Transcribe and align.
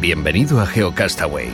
Bienvenido 0.00 0.62
a 0.62 0.66
GeoCastaway. 0.66 1.50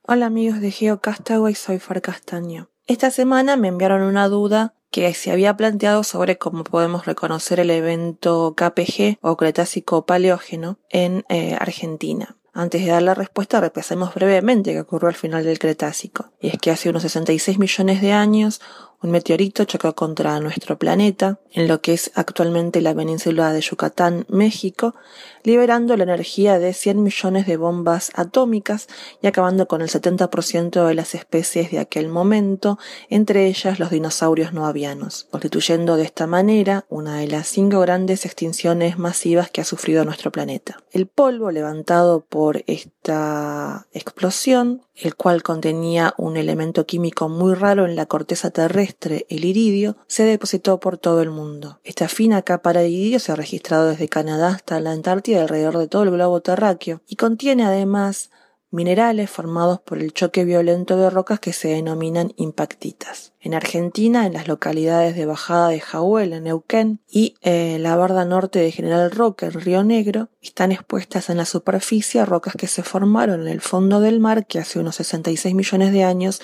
Hola 0.00 0.24
amigos 0.24 0.62
de 0.62 0.70
GeoCastaway, 0.70 1.54
soy 1.54 1.80
Far 1.80 2.00
Castaño. 2.00 2.70
Esta 2.86 3.10
semana 3.10 3.56
me 3.56 3.68
enviaron 3.68 4.00
una 4.00 4.30
duda 4.30 4.72
que 4.90 5.12
se 5.12 5.30
había 5.30 5.54
planteado 5.54 6.02
sobre 6.02 6.38
cómo 6.38 6.64
podemos 6.64 7.04
reconocer 7.04 7.60
el 7.60 7.68
evento 7.72 8.54
KPG 8.56 9.18
o 9.20 9.36
Cretácico 9.36 10.06
Paleógeno 10.06 10.78
en 10.88 11.26
eh, 11.28 11.58
Argentina. 11.60 12.38
Antes 12.54 12.84
de 12.84 12.92
dar 12.92 13.02
la 13.02 13.14
respuesta, 13.14 13.60
repasemos 13.60 14.14
brevemente 14.14 14.72
qué 14.72 14.80
ocurrió 14.80 15.08
al 15.08 15.16
final 15.16 15.42
del 15.42 15.58
Cretácico. 15.58 16.30
Y 16.40 16.48
es 16.48 16.58
que 16.58 16.70
hace 16.70 16.88
unos 16.88 17.02
66 17.02 17.58
millones 17.58 18.00
de 18.00 18.12
años, 18.12 18.60
un 19.04 19.10
meteorito 19.10 19.66
chocó 19.66 19.94
contra 19.94 20.40
nuestro 20.40 20.78
planeta, 20.78 21.38
en 21.52 21.68
lo 21.68 21.82
que 21.82 21.92
es 21.92 22.10
actualmente 22.14 22.80
la 22.80 22.94
península 22.94 23.52
de 23.52 23.60
Yucatán, 23.60 24.24
México, 24.30 24.94
liberando 25.42 25.94
la 25.98 26.04
energía 26.04 26.58
de 26.58 26.72
100 26.72 27.02
millones 27.02 27.46
de 27.46 27.58
bombas 27.58 28.12
atómicas 28.14 28.88
y 29.20 29.26
acabando 29.26 29.68
con 29.68 29.82
el 29.82 29.90
70% 29.90 30.86
de 30.86 30.94
las 30.94 31.14
especies 31.14 31.70
de 31.70 31.80
aquel 31.80 32.08
momento, 32.08 32.78
entre 33.10 33.46
ellas 33.46 33.78
los 33.78 33.90
dinosaurios 33.90 34.54
no 34.54 34.64
avianos, 34.64 35.26
constituyendo 35.30 35.96
de 35.96 36.04
esta 36.04 36.26
manera 36.26 36.86
una 36.88 37.18
de 37.18 37.28
las 37.28 37.46
cinco 37.46 37.80
grandes 37.80 38.24
extinciones 38.24 38.96
masivas 38.96 39.50
que 39.50 39.60
ha 39.60 39.64
sufrido 39.64 40.06
nuestro 40.06 40.32
planeta. 40.32 40.78
El 40.92 41.08
polvo 41.08 41.50
levantado 41.50 42.24
por 42.24 42.64
esta 42.66 43.86
explosión 43.92 44.80
el 44.96 45.16
cual 45.16 45.42
contenía 45.42 46.14
un 46.16 46.36
elemento 46.36 46.86
químico 46.86 47.28
muy 47.28 47.54
raro 47.54 47.84
en 47.84 47.96
la 47.96 48.06
corteza 48.06 48.50
terrestre, 48.50 48.93
el 49.00 49.44
iridio, 49.44 49.96
se 50.06 50.24
depositó 50.24 50.80
por 50.80 50.98
todo 50.98 51.22
el 51.22 51.30
mundo. 51.30 51.80
Esta 51.84 52.08
fina 52.08 52.42
capa 52.42 52.72
de 52.72 52.88
iridio 52.88 53.18
se 53.18 53.32
ha 53.32 53.36
registrado 53.36 53.88
desde 53.88 54.08
Canadá 54.08 54.48
hasta 54.48 54.80
la 54.80 54.92
Antártida 54.92 55.42
alrededor 55.42 55.78
de 55.78 55.88
todo 55.88 56.02
el 56.04 56.10
globo 56.10 56.40
terráqueo 56.40 57.02
y 57.06 57.16
contiene 57.16 57.64
además 57.64 58.30
minerales 58.74 59.30
formados 59.30 59.80
por 59.80 59.98
el 59.98 60.12
choque 60.12 60.44
violento 60.44 60.96
de 60.96 61.08
rocas 61.08 61.38
que 61.38 61.52
se 61.52 61.68
denominan 61.68 62.32
impactitas. 62.36 63.32
En 63.40 63.54
Argentina, 63.54 64.26
en 64.26 64.32
las 64.32 64.48
localidades 64.48 65.14
de 65.14 65.26
Bajada 65.26 65.68
de 65.68 65.80
Jahuel, 65.80 66.32
en 66.32 66.44
Neuquén, 66.44 67.00
y 67.08 67.36
eh, 67.42 67.78
la 67.78 67.94
barda 67.94 68.24
norte 68.24 68.58
de 68.58 68.72
General 68.72 69.12
Roca, 69.12 69.46
en 69.46 69.52
Río 69.52 69.84
Negro, 69.84 70.28
están 70.42 70.72
expuestas 70.72 71.30
en 71.30 71.36
la 71.36 71.44
superficie 71.44 72.24
rocas 72.24 72.54
que 72.56 72.66
se 72.66 72.82
formaron 72.82 73.42
en 73.42 73.48
el 73.48 73.60
fondo 73.60 74.00
del 74.00 74.18
mar 74.18 74.44
que 74.46 74.58
hace 74.58 74.80
unos 74.80 74.96
66 74.96 75.54
millones 75.54 75.92
de 75.92 76.02
años 76.02 76.40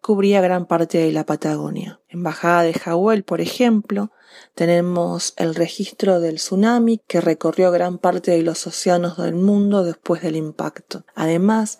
cubría 0.00 0.40
gran 0.40 0.66
parte 0.66 0.98
de 0.98 1.12
la 1.12 1.24
Patagonia. 1.24 2.00
En 2.08 2.22
Bajada 2.22 2.62
de 2.62 2.74
Jahuel, 2.74 3.22
por 3.22 3.40
ejemplo, 3.40 4.10
tenemos 4.54 5.34
el 5.36 5.54
registro 5.54 6.20
del 6.20 6.36
tsunami 6.36 7.00
que 7.06 7.20
recorrió 7.20 7.70
gran 7.70 7.98
parte 7.98 8.30
de 8.30 8.42
los 8.42 8.66
océanos 8.66 9.16
del 9.18 9.34
mundo 9.34 9.84
después 9.84 10.22
del 10.22 10.36
impacto. 10.36 11.04
Además, 11.14 11.78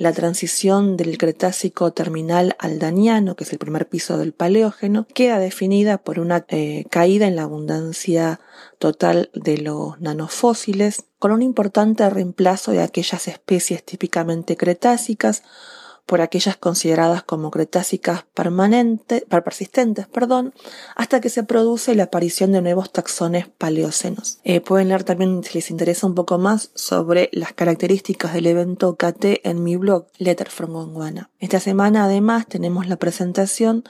la 0.00 0.12
transición 0.12 0.96
del 0.96 1.18
Cretácico 1.18 1.92
terminal 1.92 2.56
al 2.58 2.78
Daniano, 2.78 3.36
que 3.36 3.44
es 3.44 3.52
el 3.52 3.58
primer 3.58 3.86
piso 3.86 4.16
del 4.16 4.32
Paleógeno, 4.32 5.06
queda 5.12 5.38
definida 5.38 5.98
por 5.98 6.18
una 6.18 6.46
eh, 6.48 6.86
caída 6.90 7.26
en 7.26 7.36
la 7.36 7.42
abundancia 7.42 8.40
total 8.78 9.30
de 9.34 9.58
los 9.58 10.00
nanofósiles, 10.00 11.04
con 11.18 11.32
un 11.32 11.42
importante 11.42 12.08
reemplazo 12.08 12.72
de 12.72 12.80
aquellas 12.80 13.28
especies 13.28 13.84
típicamente 13.84 14.56
cretácicas 14.56 15.42
por 16.10 16.22
aquellas 16.22 16.56
consideradas 16.56 17.22
como 17.22 17.52
cretácicas 17.52 18.24
permanentes, 18.34 19.22
persistentes, 19.28 20.08
perdón, 20.08 20.52
hasta 20.96 21.20
que 21.20 21.28
se 21.28 21.44
produce 21.44 21.94
la 21.94 22.02
aparición 22.02 22.50
de 22.50 22.60
nuevos 22.60 22.90
taxones 22.90 23.46
paleocenos. 23.46 24.40
Eh, 24.42 24.60
pueden 24.60 24.88
leer 24.88 25.04
también, 25.04 25.44
si 25.44 25.54
les 25.54 25.70
interesa 25.70 26.08
un 26.08 26.16
poco 26.16 26.36
más, 26.36 26.72
sobre 26.74 27.30
las 27.32 27.52
características 27.52 28.34
del 28.34 28.48
evento 28.48 28.96
KT 28.96 29.42
en 29.44 29.62
mi 29.62 29.76
blog 29.76 30.08
Letter 30.18 30.50
from 30.50 30.72
Gondwana. 30.72 31.30
Esta 31.38 31.60
semana 31.60 32.06
además 32.06 32.48
tenemos 32.48 32.88
la 32.88 32.96
presentación 32.96 33.84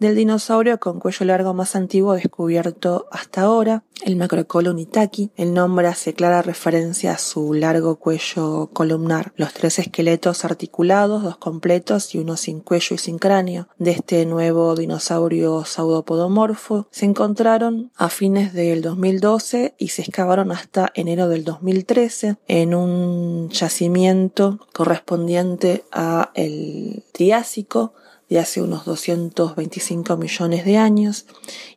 del 0.00 0.16
dinosaurio 0.16 0.80
con 0.80 0.98
cuello 0.98 1.26
largo 1.26 1.54
más 1.54 1.76
antiguo 1.76 2.14
descubierto 2.14 3.06
hasta 3.12 3.42
ahora, 3.42 3.84
el 4.02 4.16
Macrocolon 4.16 4.78
itaki. 4.78 5.30
El 5.36 5.52
nombre 5.52 5.86
hace 5.86 6.14
clara 6.14 6.40
referencia 6.40 7.12
a 7.12 7.18
su 7.18 7.52
largo 7.52 7.96
cuello 7.96 8.70
columnar. 8.72 9.32
Los 9.36 9.52
tres 9.52 9.78
esqueletos 9.78 10.44
articulados, 10.46 11.22
dos 11.22 11.36
completos 11.36 12.14
y 12.14 12.18
uno 12.18 12.38
sin 12.38 12.60
cuello 12.60 12.94
y 12.94 12.98
sin 12.98 13.18
cráneo, 13.18 13.68
de 13.78 13.90
este 13.90 14.24
nuevo 14.24 14.74
dinosaurio 14.74 15.66
saudopodomorfo, 15.66 16.88
se 16.90 17.04
encontraron 17.04 17.92
a 17.94 18.08
fines 18.08 18.54
del 18.54 18.80
2012 18.80 19.74
y 19.76 19.88
se 19.88 20.00
excavaron 20.00 20.50
hasta 20.50 20.90
enero 20.94 21.28
del 21.28 21.44
2013 21.44 22.36
en 22.48 22.74
un 22.74 23.50
yacimiento 23.50 24.66
correspondiente 24.72 25.84
a 25.92 26.30
el 26.34 27.04
Triásico 27.12 27.92
de 28.30 28.38
hace 28.38 28.62
unos 28.62 28.86
225 28.86 30.16
millones 30.16 30.64
de 30.64 30.78
años 30.78 31.26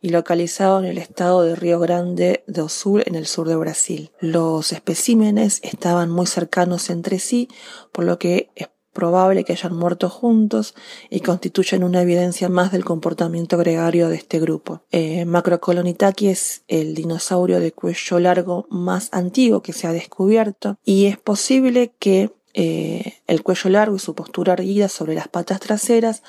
y 0.00 0.08
localizado 0.10 0.78
en 0.78 0.86
el 0.86 0.98
estado 0.98 1.42
de 1.42 1.56
Río 1.56 1.80
Grande 1.80 2.44
do 2.46 2.68
Sul 2.68 3.02
en 3.04 3.16
el 3.16 3.26
sur 3.26 3.48
de 3.48 3.56
Brasil. 3.56 4.12
Los 4.20 4.72
especímenes 4.72 5.60
estaban 5.62 6.10
muy 6.10 6.26
cercanos 6.26 6.88
entre 6.88 7.18
sí, 7.18 7.48
por 7.92 8.04
lo 8.04 8.18
que 8.18 8.50
es 8.54 8.68
probable 8.94 9.44
que 9.44 9.52
hayan 9.52 9.76
muerto 9.76 10.08
juntos 10.08 10.74
y 11.10 11.20
constituyen 11.20 11.84
una 11.84 12.00
evidencia 12.00 12.48
más 12.48 12.72
del 12.72 12.84
comportamiento 12.84 13.58
gregario 13.58 14.08
de 14.08 14.16
este 14.16 14.38
grupo. 14.38 14.82
Eh, 14.92 15.24
Macrocolonitaki 15.26 16.28
es 16.28 16.62
el 16.68 16.94
dinosaurio 16.94 17.60
de 17.60 17.72
cuello 17.72 18.20
largo 18.20 18.66
más 18.70 19.08
antiguo 19.12 19.60
que 19.60 19.72
se 19.72 19.86
ha 19.86 19.92
descubierto 19.92 20.78
y 20.84 21.06
es 21.06 21.18
posible 21.18 21.92
que 21.98 22.30
eh, 22.56 23.14
el 23.26 23.42
cuello 23.42 23.68
largo 23.68 23.96
y 23.96 23.98
su 23.98 24.14
postura 24.14 24.52
erguida 24.52 24.88
sobre 24.88 25.14
las 25.14 25.26
patas 25.26 25.58
traseras 25.58 26.22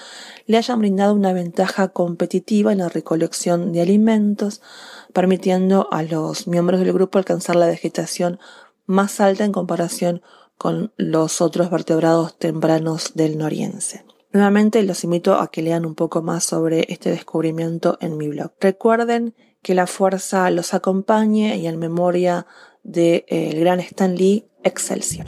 le 0.47 0.58
hayan 0.58 0.80
brindado 0.80 1.13
una 1.13 1.34
ventaja 1.34 1.90
competitiva 1.90 2.72
en 2.72 2.80
la 2.80 2.90
recolección 2.90 3.72
de 3.72 3.81
alimentos, 3.81 4.62
permitiendo 5.13 5.88
a 5.91 6.02
los 6.02 6.47
miembros 6.47 6.80
del 6.80 6.94
grupo 6.94 7.19
alcanzar 7.19 7.56
la 7.56 7.68
vegetación 7.68 8.40
más 8.88 9.19
alta 9.19 9.46
en 9.46 9.52
comparación 9.52 10.24
con 10.58 10.94
los 10.97 11.41
otros 11.41 11.69
vertebrados 11.69 12.38
tempranos 12.40 13.12
del 13.13 13.38
noriense. 13.38 14.03
Nuevamente 14.34 14.81
los 14.81 15.03
invito 15.03 15.36
a 15.36 15.50
que 15.52 15.62
lean 15.62 15.86
un 15.86 15.96
poco 15.96 16.24
más 16.24 16.44
sobre 16.44 16.86
este 16.90 17.12
descubrimiento 17.12 17.97
en 18.02 18.18
mi 18.18 18.30
blog. 18.30 18.52
Recuerden 18.59 19.36
que 19.62 19.75
la 19.75 19.88
fuerza 19.88 20.50
los 20.50 20.74
acompañe 20.74 21.56
y 21.57 21.68
en 21.68 21.78
memoria 21.78 22.47
del 22.84 23.24
de, 23.24 23.25
eh, 23.28 23.59
gran 23.59 23.80
Stan 23.80 24.16
Lee, 24.16 24.48
Excelsior. 24.63 25.28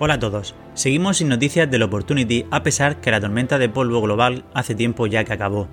Hola 0.00 0.14
a 0.14 0.18
todos. 0.20 0.54
Seguimos 0.74 1.16
sin 1.16 1.26
noticias 1.26 1.68
del 1.68 1.82
Opportunity 1.82 2.46
a 2.52 2.62
pesar 2.62 3.00
que 3.00 3.10
la 3.10 3.20
tormenta 3.20 3.58
de 3.58 3.68
polvo 3.68 4.00
global 4.00 4.44
hace 4.54 4.76
tiempo 4.76 5.08
ya 5.08 5.24
que 5.24 5.32
acabó. 5.32 5.66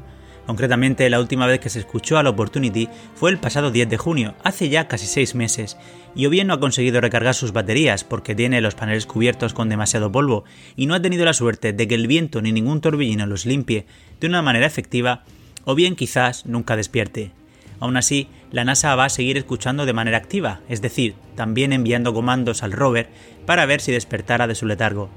Concretamente, 0.48 1.08
la 1.12 1.20
última 1.20 1.46
vez 1.46 1.60
que 1.60 1.70
se 1.70 1.78
escuchó 1.78 2.18
al 2.18 2.26
Opportunity 2.26 2.90
fue 3.14 3.30
el 3.30 3.38
pasado 3.38 3.70
10 3.70 3.88
de 3.88 3.98
junio, 3.98 4.34
hace 4.44 4.70
ya 4.70 4.88
casi 4.88 5.06
6 5.06 5.36
meses, 5.36 5.78
y 6.16 6.26
o 6.26 6.32
bien 6.32 6.48
no 6.48 6.56
ha 6.56 6.60
conseguido 6.60 7.02
recargar 7.02 7.36
sus 7.36 7.52
baterías 7.52 8.04
porque 8.04 8.34
tiene 8.34 8.62
los 8.62 8.74
paneles 8.74 9.06
cubiertos 9.06 9.54
con 9.54 9.70
demasiado 9.70 10.12
polvo 10.12 10.44
y 10.76 10.88
no 10.88 10.96
ha 10.96 11.02
tenido 11.04 11.24
la 11.24 11.34
suerte 11.34 11.72
de 11.72 11.88
que 11.88 11.94
el 11.94 12.08
viento 12.08 12.42
ni 12.42 12.52
ningún 12.52 12.82
torbellino 12.82 13.28
los 13.28 13.46
limpie 13.46 13.86
de 14.20 14.26
una 14.26 14.42
manera 14.42 14.66
efectiva, 14.66 15.24
o 15.66 15.76
bien 15.76 15.96
quizás 15.96 16.48
nunca 16.48 16.76
despierte. 16.76 17.32
Aún 17.80 17.96
así, 17.96 18.28
la 18.56 18.64
NASA 18.64 18.96
va 18.96 19.04
a 19.04 19.10
seguir 19.10 19.36
escuchando 19.36 19.86
de 19.86 19.92
manera 19.92 20.16
activa, 20.16 20.62
es 20.70 20.82
decir, 20.82 21.16
también 21.36 21.74
enviando 21.74 22.14
comandos 22.14 22.64
al 22.64 22.72
rover 22.72 23.10
para 23.46 23.66
ver 23.66 23.82
si 23.82 23.92
despertara 23.92 24.48
de 24.48 24.56
su 24.56 24.66
letargo. 24.66 25.10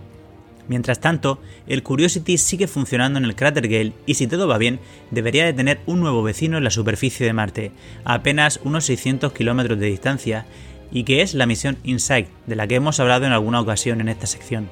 Mientras 0.67 0.99
tanto, 0.99 1.41
el 1.69 1.85
Curiosity 1.85 2.37
sigue 2.37 2.67
funcionando 2.67 3.17
en 3.17 3.25
el 3.25 3.37
cráter 3.37 3.69
Gale 3.69 3.93
y 4.07 4.15
si 4.15 4.27
todo 4.27 4.49
va 4.49 4.59
bien, 4.59 4.81
debería 5.13 5.45
de 5.45 5.53
tener 5.53 5.79
un 5.87 6.01
nuevo 6.01 6.25
vecino 6.25 6.59
en 6.59 6.65
la 6.65 6.73
superficie 6.73 7.25
de 7.25 7.33
Marte, 7.33 7.71
a 8.05 8.15
apenas 8.15 8.59
unos 8.65 8.87
600 8.87 9.33
kilómetros 9.33 9.79
de 9.79 9.87
distancia, 9.87 10.45
y 10.91 11.05
que 11.05 11.23
es 11.23 11.35
la 11.35 11.47
misión 11.47 11.79
InSight, 11.85 12.27
de 12.49 12.57
la 12.57 12.67
que 12.67 12.75
hemos 12.75 12.99
hablado 12.99 13.25
en 13.25 13.31
alguna 13.31 13.61
ocasión 13.61 14.01
en 14.01 14.09
esta 14.09 14.27
sección. 14.27 14.69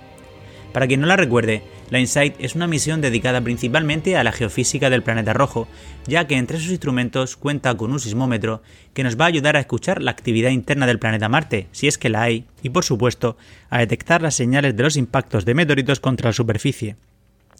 Para 0.72 0.88
quien 0.88 1.00
no 1.00 1.06
la 1.06 1.16
recuerde, 1.16 1.62
la 1.90 2.00
InSight 2.00 2.34
es 2.38 2.54
una 2.54 2.66
misión 2.66 3.00
dedicada 3.00 3.40
principalmente 3.40 4.16
a 4.16 4.24
la 4.24 4.32
geofísica 4.32 4.90
del 4.90 5.02
planeta 5.02 5.32
rojo, 5.32 5.68
ya 6.06 6.26
que 6.26 6.36
entre 6.36 6.58
sus 6.58 6.70
instrumentos 6.70 7.36
cuenta 7.36 7.76
con 7.76 7.92
un 7.92 8.00
sismómetro 8.00 8.62
que 8.92 9.04
nos 9.04 9.18
va 9.18 9.26
a 9.26 9.28
ayudar 9.28 9.56
a 9.56 9.60
escuchar 9.60 10.02
la 10.02 10.10
actividad 10.10 10.50
interna 10.50 10.86
del 10.86 10.98
planeta 10.98 11.28
Marte, 11.28 11.68
si 11.72 11.86
es 11.86 11.98
que 11.98 12.08
la 12.08 12.22
hay, 12.22 12.46
y 12.62 12.70
por 12.70 12.84
supuesto, 12.84 13.36
a 13.70 13.78
detectar 13.78 14.22
las 14.22 14.34
señales 14.34 14.76
de 14.76 14.82
los 14.82 14.96
impactos 14.96 15.44
de 15.44 15.54
meteoritos 15.54 16.00
contra 16.00 16.30
la 16.30 16.32
superficie, 16.32 16.96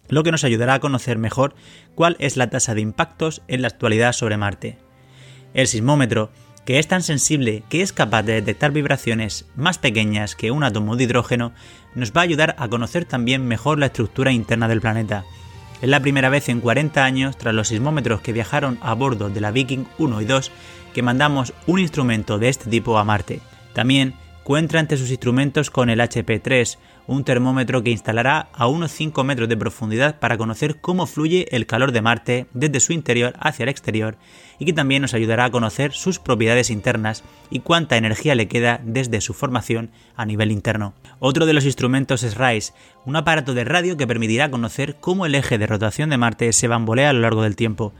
lo 0.09 0.23
que 0.23 0.31
nos 0.31 0.43
ayudará 0.43 0.75
a 0.75 0.79
conocer 0.79 1.17
mejor 1.17 1.55
cuál 1.95 2.15
es 2.19 2.37
la 2.37 2.49
tasa 2.49 2.75
de 2.75 2.81
impactos 2.81 3.41
en 3.47 3.61
la 3.61 3.67
actualidad 3.67 4.13
sobre 4.13 4.37
Marte. 4.37 4.77
El 5.53 5.67
sismómetro 5.67 6.31
que 6.67 6.79
es 6.79 6.87
tan 6.89 7.01
sensible 7.01 7.63
que 7.69 7.81
es 7.81 7.93
capaz 7.93 8.23
de 8.23 8.33
detectar 8.33 8.73
vibraciones 8.73 9.45
más 9.55 9.77
pequeñas 9.77 10.35
que 10.35 10.51
un 10.51 10.65
átomo 10.65 10.97
de 10.97 11.05
hidrógeno, 11.05 11.53
nos 11.95 12.11
va 12.11 12.19
a 12.19 12.23
ayudar 12.25 12.57
a 12.59 12.67
conocer 12.67 13.05
también 13.05 13.47
mejor 13.47 13.79
la 13.79 13.85
estructura 13.85 14.33
interna 14.33 14.67
del 14.67 14.81
planeta. 14.81 15.23
Es 15.81 15.87
la 15.87 16.01
primera 16.01 16.27
vez 16.27 16.49
en 16.49 16.59
40 16.59 17.05
años, 17.05 17.37
tras 17.37 17.55
los 17.55 17.69
sismómetros 17.69 18.19
que 18.19 18.33
viajaron 18.33 18.79
a 18.81 18.93
bordo 18.95 19.29
de 19.29 19.39
la 19.39 19.51
Viking 19.51 19.85
1 19.97 20.21
y 20.21 20.25
2, 20.25 20.51
que 20.93 21.01
mandamos 21.01 21.53
un 21.67 21.79
instrumento 21.79 22.37
de 22.37 22.49
este 22.49 22.69
tipo 22.69 22.97
a 22.97 23.05
Marte. 23.05 23.39
También 23.71 24.15
cuenta 24.47 24.79
entre 24.79 24.97
sus 24.97 25.09
instrumentos 25.09 25.69
con 25.69 25.89
el 25.89 25.99
HP3, 25.99 26.77
un 27.05 27.25
termómetro 27.25 27.83
que 27.83 27.91
instalará 27.91 28.47
a 28.53 28.67
unos 28.67 28.93
5 28.93 29.25
metros 29.25 29.49
de 29.49 29.57
profundidad 29.57 30.19
para 30.19 30.37
conocer 30.37 30.79
cómo 30.79 31.05
fluye 31.05 31.53
el 31.53 31.65
calor 31.65 31.91
de 31.91 32.01
Marte 32.01 32.45
desde 32.53 32.79
su 32.79 32.93
interior 32.93 33.33
hacia 33.41 33.63
el 33.63 33.69
exterior 33.69 34.15
y 34.57 34.63
que 34.63 34.71
también 34.71 35.01
nos 35.01 35.13
ayudará 35.13 35.43
a 35.43 35.51
conocer 35.51 35.91
sus 35.91 36.19
propiedades 36.19 36.69
internas 36.69 37.25
y 37.49 37.59
cuánta 37.59 37.97
energía 37.97 38.35
le 38.35 38.47
queda 38.47 38.79
desde 38.85 39.19
su 39.19 39.33
formación 39.33 39.91
a 40.15 40.25
nivel 40.25 40.53
interno. 40.53 40.93
Otro 41.19 41.45
de 41.45 41.51
los 41.51 41.65
instrumentos 41.65 42.23
es 42.23 42.37
RISE, 42.37 42.71
un 43.03 43.17
aparato 43.17 43.53
de 43.53 43.65
radio 43.65 43.97
que 43.97 44.07
permitirá 44.07 44.49
conocer 44.49 44.95
cómo 44.95 45.25
el 45.25 45.35
eje 45.35 45.57
de 45.57 45.67
rotación 45.67 46.09
de 46.09 46.17
Marte 46.19 46.53
se 46.53 46.69
bambolea 46.69 47.09
a 47.09 47.13
lo 47.13 47.19
largo 47.19 47.43
del 47.43 47.57
tiempo. 47.57 47.91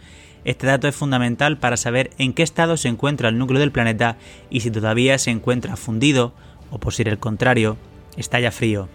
Este 0.48 0.66
dato 0.66 0.88
es 0.88 0.96
fundamental 0.96 1.58
para 1.58 1.76
saber 1.76 2.12
en 2.18 2.32
qué 2.32 2.42
estado 2.42 2.78
se 2.78 2.88
encuentra 2.88 3.28
el 3.28 3.38
núcleo 3.38 3.60
del 3.60 3.74
planeta 3.74 4.16
y 4.50 4.62
si 4.62 4.72
todavía 4.72 5.18
se 5.18 5.30
encuentra 5.30 5.76
fundido 5.76 6.32
o 6.72 6.80
por 6.80 6.94
ser 6.94 7.10
el 7.10 7.18
contrario, 7.18 7.76
está 8.16 8.40
ya 8.40 8.50
frío. 8.50 8.88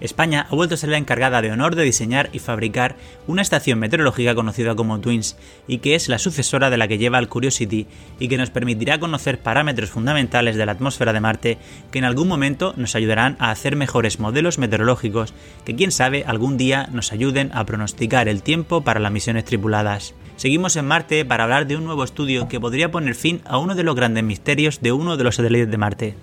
España 0.00 0.48
ha 0.50 0.54
vuelto 0.56 0.74
a 0.74 0.78
ser 0.78 0.90
la 0.90 0.98
encargada 0.98 1.40
de 1.42 1.52
honor 1.52 1.76
de 1.76 1.84
diseñar 1.84 2.28
y 2.32 2.40
fabricar 2.40 2.96
una 3.28 3.42
estación 3.42 3.78
meteorológica 3.78 4.34
conocida 4.34 4.74
como 4.74 4.98
TWINS 4.98 5.36
y 5.68 5.78
que 5.78 5.94
es 5.94 6.08
la 6.08 6.18
sucesora 6.18 6.70
de 6.70 6.76
la 6.76 6.88
que 6.88 6.98
lleva 6.98 7.20
el 7.20 7.28
Curiosity 7.28 7.86
y 8.18 8.26
que 8.26 8.36
nos 8.36 8.50
permitirá 8.50 8.98
conocer 8.98 9.38
parámetros 9.38 9.90
fundamentales 9.90 10.56
de 10.56 10.66
la 10.66 10.72
atmósfera 10.72 11.12
de 11.12 11.20
Marte 11.20 11.58
que 11.92 12.00
en 12.00 12.04
algún 12.04 12.26
momento 12.26 12.74
nos 12.76 12.96
ayudarán 12.96 13.36
a 13.38 13.52
hacer 13.52 13.76
mejores 13.76 14.18
modelos 14.18 14.58
meteorológicos 14.58 15.34
que 15.64 15.76
quién 15.76 15.92
sabe 15.92 16.24
algún 16.26 16.56
día 16.56 16.88
nos 16.90 17.12
ayuden 17.12 17.52
a 17.54 17.64
pronosticar 17.64 18.26
el 18.26 18.42
tiempo 18.42 18.80
para 18.80 18.98
las 18.98 19.12
misiones 19.12 19.44
tripuladas. 19.44 20.12
Seguimos 20.36 20.76
en 20.76 20.86
Marte 20.86 21.24
para 21.24 21.44
hablar 21.44 21.66
de 21.66 21.76
un 21.76 21.84
nuevo 21.84 22.04
estudio 22.04 22.46
que 22.46 22.60
podría 22.60 22.90
poner 22.90 23.14
fin 23.14 23.40
a 23.46 23.56
uno 23.56 23.74
de 23.74 23.82
los 23.82 23.96
grandes 23.96 24.22
misterios 24.22 24.82
de 24.82 24.92
uno 24.92 25.16
de 25.16 25.24
los 25.24 25.36
satélites 25.36 25.70
de 25.70 25.78
Marte. 25.78 26.14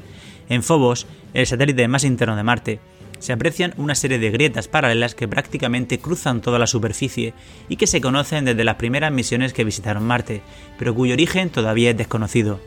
En 0.50 0.62
Phobos, 0.62 1.08
el 1.34 1.48
satélite 1.48 1.88
más 1.88 2.04
interno 2.04 2.36
de 2.36 2.44
Marte, 2.44 2.80
se 3.18 3.34
aprecian 3.34 3.74
una 3.76 3.96
serie 3.96 4.20
de 4.20 4.30
grietas 4.30 4.68
paralelas 4.68 5.16
que 5.16 5.28
prácticamente 5.28 5.98
cruzan 5.98 6.42
toda 6.42 6.60
la 6.60 6.68
superficie 6.68 7.34
y 7.70 7.78
que 7.78 7.88
se 7.88 8.02
conocen 8.02 8.46
desde 8.46 8.64
las 8.64 8.76
primeras 8.76 9.12
misiones 9.12 9.52
que 9.52 9.64
visitaron 9.64 10.06
Marte, 10.06 10.44
pero 10.78 10.94
cuyo 10.94 11.14
origen 11.14 11.50
todavía 11.50 11.90
es 11.90 11.98
desconocido. 11.98 12.60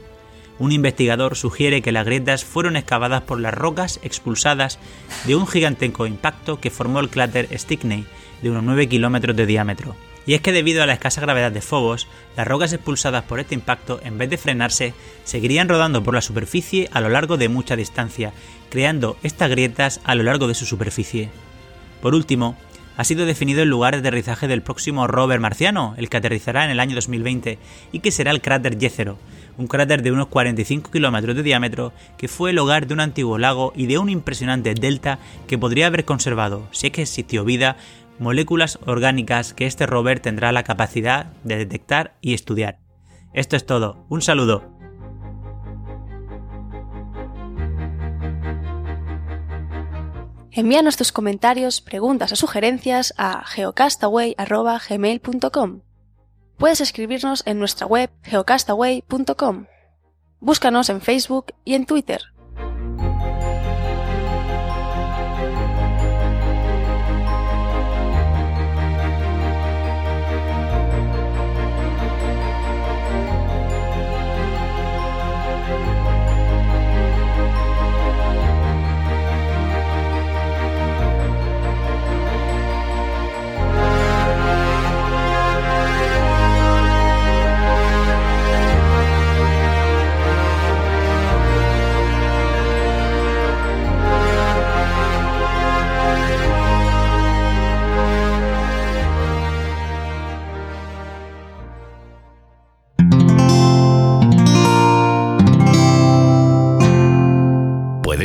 Un 0.59 0.73
investigador 0.73 1.37
sugiere 1.37 1.81
que 1.81 1.93
las 1.93 2.07
grietas 2.07 2.45
fueron 2.45 2.77
excavadas 2.77 3.23
por 3.23 3.39
las 3.39 3.55
rocas 3.55 4.01
expulsadas 4.03 4.81
de 5.27 5.37
un 5.37 5.47
gigantesco 5.47 6.09
impacto 6.09 6.59
que 6.59 6.71
formó 6.71 6.99
el 6.99 7.11
cráter 7.11 7.47
Stickney, 7.57 8.05
de 8.43 8.51
unos 8.51 8.65
9 8.65 8.89
kilómetros 8.89 9.37
de 9.37 9.47
diámetro. 9.47 9.95
Y 10.27 10.35
es 10.35 10.41
que 10.41 10.53
debido 10.53 10.83
a 10.83 10.87
la 10.87 10.95
escasa 10.95 11.21
gravedad 11.21 11.53
de 11.53 11.63
Phobos, 11.63 12.09
las 12.37 12.47
rocas 12.47 12.73
expulsadas 12.73 13.25
por 13.25 13.39
este 13.39 13.55
impacto, 13.55 14.01
en 14.03 14.19
vez 14.19 14.29
de 14.29 14.39
frenarse, 14.39 14.93
seguirían 15.25 15.69
rodando 15.69 16.03
por 16.03 16.15
la 16.15 16.21
superficie 16.21 16.89
a 16.93 17.01
lo 17.01 17.09
largo 17.09 17.37
de 17.37 17.49
mucha 17.49 17.77
distancia, 17.77 18.33
creando 18.69 19.17
estas 19.23 19.51
grietas 19.51 20.01
a 20.05 20.17
lo 20.17 20.25
largo 20.25 20.49
de 20.49 20.55
su 20.55 20.67
superficie. 20.67 21.31
Por 22.03 22.15
último, 22.15 22.57
ha 22.97 23.05
sido 23.05 23.27
definido 23.27 23.63
el 23.63 23.69
lugar 23.69 23.95
de 23.95 24.01
aterrizaje 24.01 24.49
del 24.49 24.63
próximo 24.63 25.07
rover 25.07 25.39
marciano, 25.39 25.95
el 25.99 26.09
que 26.09 26.17
aterrizará 26.17 26.65
en 26.65 26.71
el 26.71 26.81
año 26.81 26.95
2020, 26.95 27.59
y 27.93 28.01
que 28.01 28.11
será 28.11 28.31
el 28.31 28.41
cráter 28.41 28.79
Jezero, 28.79 29.19
un 29.59 29.67
cráter 29.67 30.03
de 30.03 30.13
unos 30.13 30.29
45 30.29 30.91
kilómetros 30.91 31.37
de 31.37 31.43
diámetro 31.43 31.93
que 32.17 32.29
fue 32.29 32.51
el 32.51 32.59
hogar 32.59 32.87
de 32.87 32.95
un 32.95 33.01
antiguo 33.01 33.39
lago 33.39 33.73
y 33.77 33.87
de 33.87 33.99
un 33.99 34.09
impresionante 34.09 34.75
delta 34.75 35.19
que 35.47 35.59
podría 35.59 35.87
haber 35.87 36.05
conservado, 36.05 36.67
si 36.73 36.87
es 36.87 36.93
que 36.93 37.03
existió 37.03 37.45
vida, 37.45 37.77
moléculas 38.19 38.79
orgánicas 38.87 39.55
que 39.55 39.67
este 39.67 39.87
rover 39.87 40.21
tendrá 40.21 40.53
la 40.53 40.63
capacidad 40.65 41.33
de 41.45 41.57
detectar 41.57 42.17
y 42.21 42.35
estudiar. 42.35 42.79
Esto 43.33 43.57
es 43.57 43.65
todo, 43.67 44.05
un 44.09 44.23
saludo. 44.23 44.63
Envíanos 50.53 50.97
tus 50.97 51.11
comentarios, 51.13 51.81
preguntas 51.83 52.33
o 52.33 52.37
sugerencias 52.37 53.13
a 53.19 53.45
geocastaway.gmail.com. 53.45 55.81
Puedes 56.57 56.81
escribirnos 56.81 57.47
en 57.47 57.59
nuestra 57.59 57.87
web 57.87 58.09
geocastaway.com. 58.23 59.67
Búscanos 60.41 60.89
en 60.89 61.03
Facebook 61.03 61.53
y 61.67 61.75
en 61.75 61.85
Twitter. 61.85 62.23